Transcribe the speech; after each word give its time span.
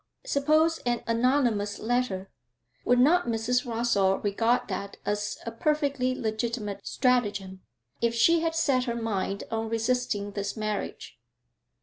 Suppose 0.25 0.79
an 0.79 1.03
anonymous 1.05 1.77
letter. 1.77 2.31
Would 2.85 2.97
not 2.97 3.27
Mrs. 3.27 3.67
Rossall 3.67 4.17
regard 4.23 4.67
that 4.67 4.97
as 5.05 5.37
a 5.45 5.51
perfectly 5.51 6.15
legitimate 6.15 6.79
stratagem, 6.87 7.61
if 8.01 8.15
she 8.15 8.39
had 8.39 8.55
set 8.55 8.85
her 8.85 8.95
mind 8.99 9.43
on 9.51 9.69
resisting 9.69 10.31
this 10.31 10.57
marriage? 10.57 11.19